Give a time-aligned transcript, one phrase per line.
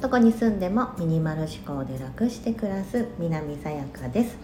[0.00, 4.36] どこに住んでもミニマル思考で楽して暮らす南さやかです。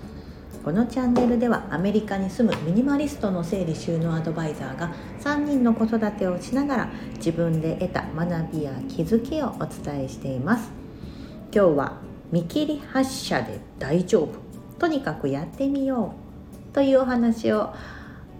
[0.65, 10.71] このチャンネルではアメリカに住むミニマリストの整理収納アドバイザーが3人の子育てをしながら自分で得た学びや気づきをお伝えしています。
[11.55, 11.98] 今日は
[12.30, 14.30] 見切り発車で大丈夫。
[14.79, 16.14] とにかくやってみよ
[16.71, 16.75] う。
[16.75, 17.73] というお話を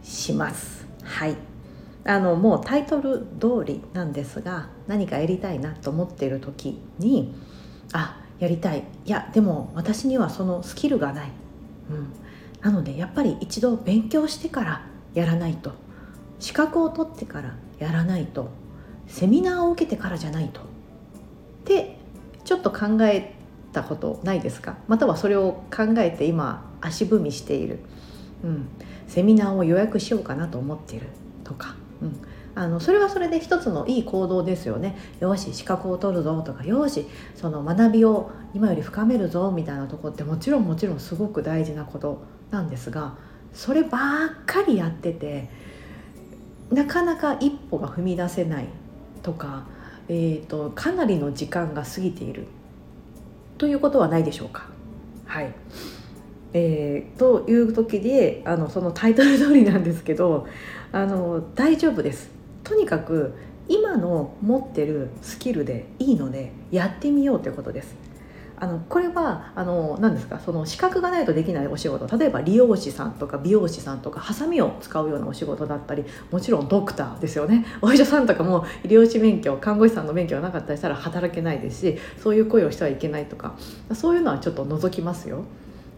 [0.03, 0.87] します。
[1.03, 1.54] はい。
[2.07, 7.35] あのもうタイトル通りなんですが何かやりたいなと思っている時に
[7.93, 8.85] あやりたい。
[9.07, 11.31] いやでも私にはそのスキルがない。
[11.90, 12.12] うん、
[12.61, 15.72] なのでやっぱり一度勉強してからやらないと。
[16.40, 18.48] 資格を取ってからやらないと。
[19.07, 20.61] セミナーを受けてからじゃないと。
[20.61, 20.64] っ
[21.64, 21.98] て
[22.45, 23.34] ちょっと考え
[23.73, 24.76] たことないですか？
[24.89, 27.79] またはそれを考えて今足踏みしている、
[28.43, 28.68] うん、
[29.07, 31.07] セミナーを予約しようかなと思っている
[31.45, 32.20] とか、うん、
[32.55, 34.97] あのそれはそれで一つのいい行動ですよね。
[35.20, 43.17] よし資格を取るぞとかよしその学びを今より深めるぞみたいなとこってもちろんもちろんすごく大事なことなんですが
[43.53, 45.48] そればっかりやってて
[46.70, 48.67] なかなか一歩が踏み出せない
[49.23, 49.64] とか、
[50.09, 52.47] えーと、かなりの時間が過ぎている。
[53.57, 54.67] ということはないでしょうか。
[55.25, 55.53] はい。
[56.53, 60.47] えー、という時であのそのタイトル通りなんですけど
[60.95, 62.31] あの大丈夫です。
[62.62, 63.34] とにかく
[63.69, 67.97] 今の持ってるスキルでいいのでやってみようということです。
[68.56, 72.17] あのこれはあの何ですかその資格がないとできないお仕事。
[72.17, 77.67] 例えば理容師さんとか美容師さんとかハサミを使うようなお仕事だったりもちろんドクターですよね。
[77.83, 83.56] お医者さんとかも医療師免許看護師さんの免許がなかったりしたら働けないですしそういう声をしてはいけないとか
[83.95, 85.42] そういうのはちょっと除きますよ。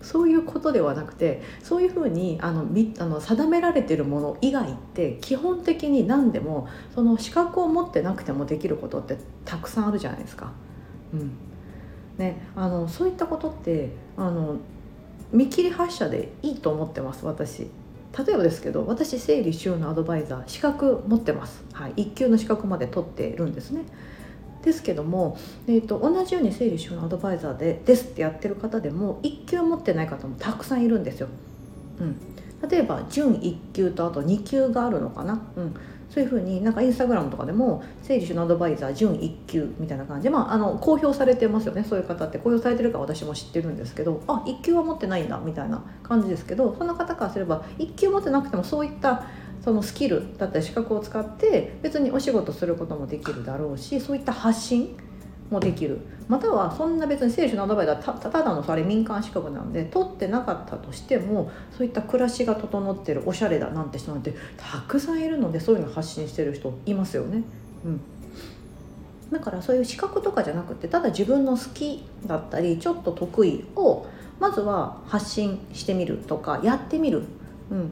[0.02, 2.66] そういうことではなくてそういうふうにあの
[2.98, 10.52] あの定められてるもの以外って基本的に何でもその資格を持ってなくてもできることってたくさんあるじゃないですか。
[11.12, 11.32] うん
[12.18, 14.56] ね、あのそういったことってあの
[15.32, 17.68] 見切り発車でいいと思ってます私。
[18.26, 23.82] 例えばですけど私整理収納アドバイザー資格持ってます、はい、1級の資格まで取ってるんですね。
[24.66, 25.38] ですけども、
[25.68, 31.28] えーと、同じように整理収納アドバイザーでですってやってる方でも1級持ってない方もたくさんいるんですよ。
[32.00, 32.16] うん、
[32.68, 35.74] 例えば準1級とあと2級があるのかな、うん、
[36.10, 41.84] そういうふうになんかインスタグラムとかでも整理収納アドバイザー準1級みたいな感じで、まあ、あの公表されてますよね。
[41.88, 42.38] そういう方って。
[42.38, 49.26] 公表されてるか私も知ってるんですけどあ1級は持ってないんだみたいな感じですけどその方からすれば1級持ってなくてもそういった
[49.66, 54.96] そのスキルだったり資格を使って別にお仕事することもできるだろうしそういった発信
[55.50, 55.98] もできる。
[56.28, 67.42] またはそんな別に聖書のアドバイザーたただのそれ民間資格なんで取ってなかったとしてもそういった暮らしが整ってるおしゃれだなんて人なんてたくさんいるのでそういうの発信してる人いますよね。
[67.84, 68.00] うん。
[69.32, 74.06] だからそういう資格とかじゃなくてただ自分の好きだったりちょっと得意を
[74.38, 77.24] まずは発信してみるとかやってみる、
[77.72, 77.90] うん、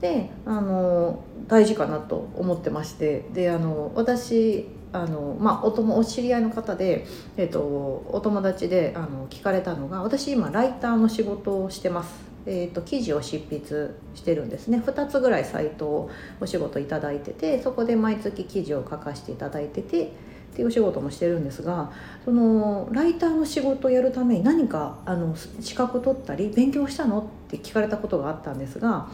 [0.00, 3.24] であの大事かなと思ってまして。
[3.32, 12.26] であの私あの、まあ、おお知り合いの方で、えーと、お友達であの聞かれたのが私今ライターの仕事をしてます。
[12.48, 14.80] えーと、記事を執筆してるんですね。
[14.84, 20.08] 2つぐらいサイトをお仕事頂いててそこで毎月記事を書かせていただいててっ
[20.54, 21.90] ていうお仕事もしてるんですが
[22.24, 27.18] そのライターの仕事をやるために何かあの資格取ったり勉強したの？
[27.18, 29.08] って聞かれたことがあったんですが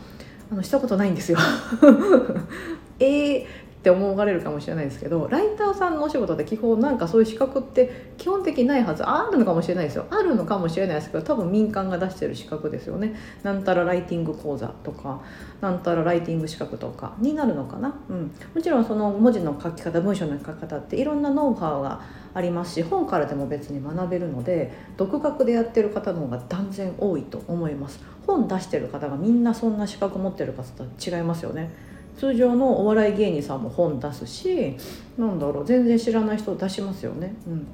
[0.53, 1.39] あのしたことないんですよ。
[3.01, 3.47] えー
[3.83, 9.03] って思われるかもしれないですけどライターさんのお仕事で基本なんかそういう資格って基本的ないはず。
[9.03, 10.07] あるのかもしれないですよ。
[10.09, 13.17] あるのかもしれないですけど多分民間が出してる資格ですよね。
[13.43, 15.21] なんたらライティング講座とか
[15.61, 22.03] なんたらライティング資格とかになるのかな、うん、もちろんその文字の書き方文章の書き方っていろんなノウハウが
[22.35, 28.01] ありますし本からでも別に学べるので独学でやってる方の方が断然多いと思います。
[28.29, 31.92] 本出してる方がみんなそんな資格持ってる方と違いますよね。
[32.17, 34.77] 通常のお笑い芸人さんも本出すし
[35.19, 37.35] なんだろう全然知らない人出しますよね。
[37.47, 37.67] うん、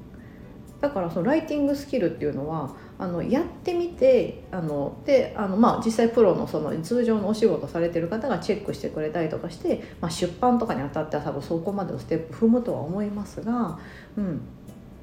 [0.81, 13.79] だからそのライティングスキルっていうのはあのやってみてあのであの、まあ、実際プロのその通常のお仕事されてる方がチェックしてくれたりとかして、まあ、出版とかにあたっては多分そこまでのステップ踏むとは思いますが、
[14.17, 14.41] うん、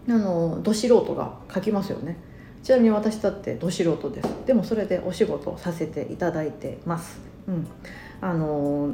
[0.09, 2.19] あのど素人が書きますよね。
[2.63, 7.21] ちなみに私だってど素人ですでもそれでお仕事させていただいてます。
[7.47, 7.67] うん、
[8.21, 8.91] あの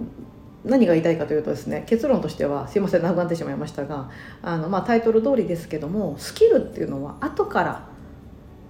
[0.64, 4.10] 何が言いたいかというとですね結論としてはすいません長くなってしまいましたが
[4.42, 7.88] あの、まあ、タイトル通りですけどもスキルっていうのは後から、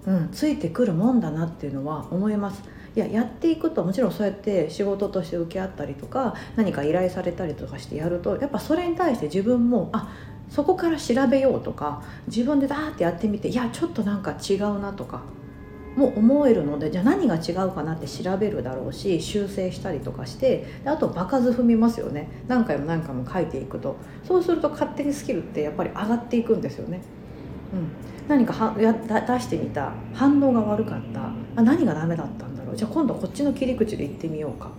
[0.06, 2.62] うん、ついてくるもんだなっていうのは思います。
[2.94, 10.12] いややっていくともちろんそうやって仕事として受け合ったりとか何か依頼されたりとかしてやるとやっぱそれに対して自分もあ
[10.50, 15.22] そこから調べようとか自分でダーってやってみていやちょっとなんか違うなとか
[15.96, 22.28] も思えるのでじゃあ何が違うかなって調べるだろうし修正したりとかしてあと場数踏みますよね。
[22.48, 23.96] 何回も何回も書いていくと。
[24.24, 27.02] そうすると勝手にスキルってやっぱり上がっていくんですよね。
[27.72, 27.88] うん、
[28.28, 31.32] 何かはや出してみた反応が悪かった。
[31.56, 32.76] あ何がダメだったんだろう。
[32.76, 34.70] じゃあ今度こっちの切り口で行ってみようか。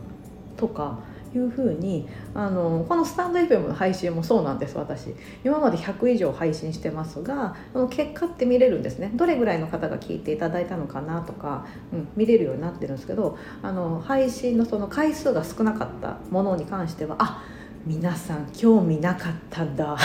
[0.57, 0.99] とか
[1.37, 5.13] いうふうにあのこのスタンド FM の配信もそうなんです私。
[5.43, 7.55] 今まで100以上配信してますが
[7.89, 9.11] 結果って見れるんですね。
[9.15, 17.43] どれぐらいの方が聞いていただいたのかなとか、うん、見れるようになってるんですけどあの配信のその回数が少なかったものに関してはあ
[17.85, 19.97] 皆さん興味なかったんだ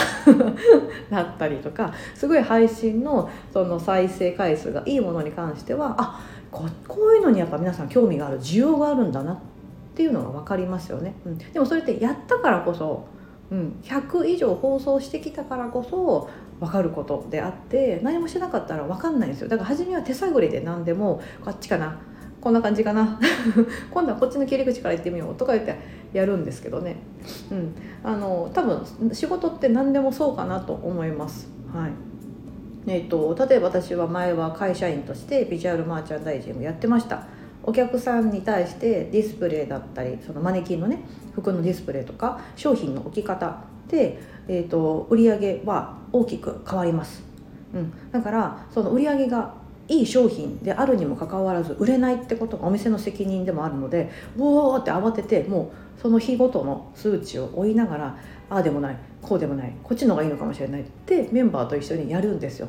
[1.11, 6.21] だったりとかすごい配信のその再生回数がいいものに関してはあ
[6.51, 9.58] ここういうのにやっぱ皆さん興味がある需要があるんだなって
[9.99, 13.09] ていうのが分かりますよね、うん、でもそれってやったからこそ、
[13.51, 16.31] うん、100以上放送してきたからこそ
[16.61, 19.49] 分かることであって何もしなかったら分かんないんですよ。
[19.49, 21.99] だから初めは手探りで何でもこっちかな
[22.41, 23.19] こんな感じかな
[23.91, 25.77] 今度はこっちの切り口から行ってみようとか言って
[26.13, 26.97] やるんですけどね、
[27.51, 27.75] うん、
[28.05, 31.49] あの多分仕事って何でもそうかなと思います。
[31.75, 31.91] はい。
[32.87, 37.27] えーと、例えば私は前は会社員としてビジュアルマーチャンダイジングやってました。
[37.69, 41.01] お客さんに対してディスプレイだったりそのマネキンのね
[41.35, 44.19] 服のディスプレイとか商品の置き方で、
[44.49, 47.23] えーと、売り上げは大きく変わります、
[47.75, 49.53] うん、だからその売り上げが
[49.87, 58.19] いい商品であるにもかかわらず売れないってことがお店の責任でもあるのでうおーって慌ててもうその日ごとの数値を追いながら
[58.49, 62.69] ああでもないこうでもないこっちの方がいいのかもしれないってメンバーと一緒にやるんですよ。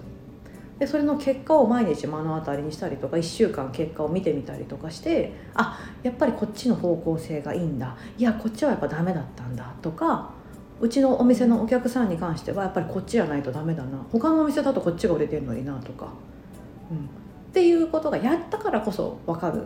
[0.80, 7.98] でそれの結果を毎日目の当たりにしたりとか1週間結果を見てみたりとかしてあやっぱりこっちの方向性がいいんだ。
[8.18, 10.32] いやこっちはやっぱダメだったんだとか
[10.80, 14.06] うちのお店のお客さんに関してはやっぱりこっちじゃないとダメだな。
[14.12, 16.14] 他のお店だとこっちが売れてるのになとか、
[16.90, 17.00] うん、っ
[17.54, 19.64] ていうことがやったからこそ分かる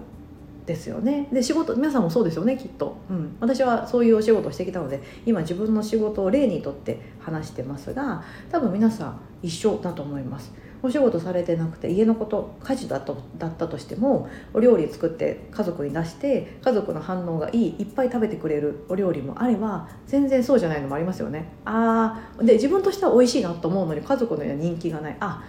[0.65, 1.27] ですよね。
[1.31, 10.53] で仕事皆さんもそうですよねきっと、うん、私はそういうお仕事をしてきたので今自分の仕事を例にとって話してますが多分皆さん一緒だと思います。
[10.83, 21.53] お仕事されてなくて家のこと家事だとだったとしてもお料理作って家族に出して家族の反応がいいいっぱい食べてくれるお料理もあれば全然そうじゃないのもありますよね。
[21.63, 25.17] ああで自分としては美味しいなと思うのに家族のには人気がない。
[25.21, 25.43] あ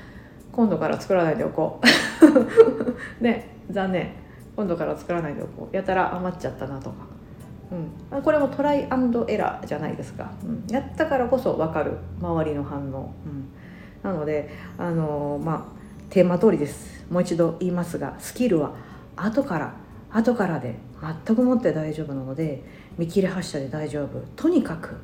[0.52, 1.84] 今度から作らないでおこう。
[3.22, 4.12] ね残念。
[4.54, 5.76] 今度から作らないでおこう。
[5.76, 7.14] やたら余っちゃったなとか。
[8.12, 11.96] うん、これもトライアンドエラーじゃないですか、うん、やったからこそ分かる。
[12.20, 13.48] 周りの反応、うん、
[14.04, 15.64] なのであのまあ
[16.10, 17.04] テーマ通りです。
[17.10, 18.76] もう一度言いますがスキルは
[19.16, 19.74] 後から
[20.10, 20.76] 後からで
[21.26, 22.62] 全くもって大丈夫なので
[22.96, 24.20] 見切り発車で大丈夫。
[24.36, 24.96] とにかく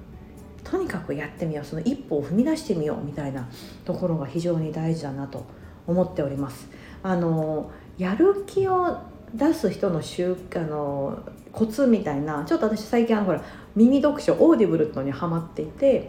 [0.62, 1.64] とにかくやってみよう。
[1.64, 3.48] その一歩を踏み出してみようみたいな
[3.84, 5.44] ところが非常に大事だなと
[5.86, 6.68] 思っております。
[7.02, 8.98] あのやる気を
[9.34, 11.18] 出す人の習あの
[11.52, 13.42] コツみたいなちょっと私最近あのほら
[13.74, 16.08] 耳読書 Audible のにハマっていて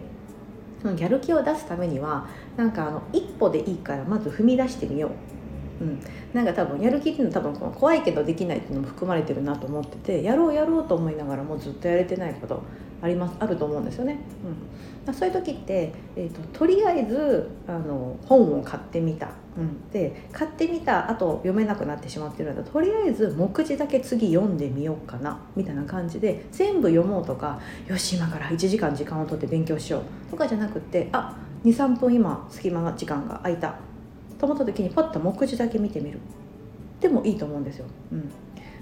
[0.82, 5.31] そのやる気を出すためにはなんかあの一歩でいいからまず踏み出してみよう。
[5.82, 6.00] うん、
[6.34, 12.62] なんか多分やる気っていうのは多分怖いけどできないっていうのも含まれてるなと思っててやろうやろうと思いながらもずっとやれてないこと
[13.02, 14.20] ありますあると思うんですよね。
[15.08, 33.91] うん、そういう時って、えーと、とりあえずあの本を買ってみた、うん、で買ってみたあと読めなくなってしまってるんだとりあえず目次だけ次読んでみようかなみたいな感じで全部読もうとかよし今から1時間時間を取って勉強しようとかじゃなくってあ23分今隙間が時間が空いた。
[34.42, 36.18] と思った時にパッと目次だけ見てみる。
[37.00, 37.86] でもいいと思うんですよ。
[38.12, 38.32] うん。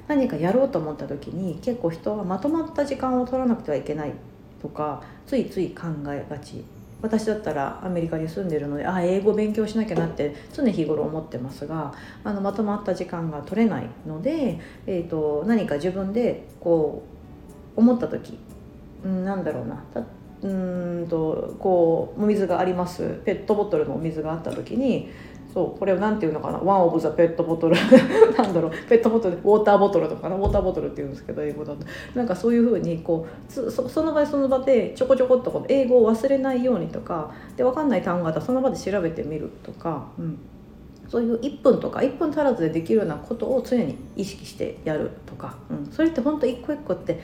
[0.08, 4.14] 何かやろうと思った時に結構人はまとまった時間を取らなくてはいけない
[4.62, 6.64] とかついつい考えがち。
[7.02, 11.94] 私だったらアメリカに住んでるのであ英語勉強しなきゃなって常日頃思ってますが
[12.26, 17.04] あのまとまった時間が取れないので、えーと、何か自分でこ
[17.76, 18.38] う思った時、
[19.04, 19.84] うん、なんだろうな。
[20.42, 23.22] うんとこうお水があります。
[23.26, 25.10] ペットボトルのお水があった時に
[25.54, 26.60] そうこれを何て言うのかな？
[26.60, 27.76] ワンオブザペットボトル。
[28.38, 28.72] なんだろう？
[28.88, 29.38] ペットボトル。
[29.38, 30.36] ウォーターボトルとかな？
[30.36, 31.86] ウォーターボトルって言うんですけど英語だと。
[32.14, 40.38] なんかそういうふうにこうそその場その場でちょこちょこっとこの英語を忘れないようにとかで分かんない単語があったらその場で調べてみるとか、うん、
[41.08, 47.20] そういう1分とか1分足らずでできるようなことを常に意識してやるとか、うん、それって本当一個一個って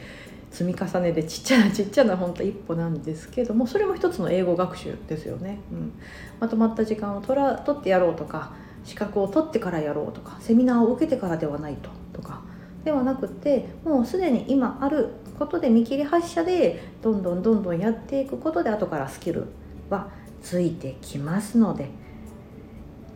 [0.56, 5.92] 積み重ねでちっちゃなちっちゃな本当一歩なんですけどもそれも一つの英語学習ですよね、うん、
[6.40, 8.54] まとまった時間を取ら取ってやろうとか
[8.86, 12.42] 資格を取ってからやろうとかセミナーを受けてからではないととか
[12.86, 19.48] ではなくてもうすでに今あることで見切り発車でどんどんどんどんやっていくことで後からスキル
[19.90, 20.08] は
[20.42, 22.05] ついてきますので。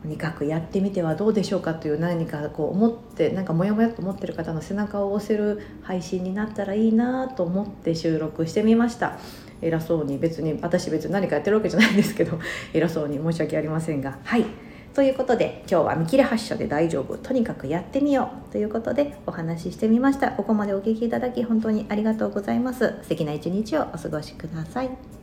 [0.01, 9.17] とにかくやってみてはどうでしょうかという何かこう思ってなんかモヤモヤと思ってる方の背中を押せる配信になったらいいなと思って収録してみました。
[9.61, 12.39] 偉そうに別に私別に何かやってるわけじゃないんですけど
[12.73, 14.17] 偉そうに申し訳ありませんが。
[14.23, 14.45] はい。
[14.93, 17.17] ということで今日は見切り発車で大丈夫。
[17.17, 20.31] とにかくやってみようということでお話ししてみました。
[20.31, 22.95] ここまでお聴きいただき本当にありがとうございます。
[23.01, 25.18] 素敵な一日をお過ごしください。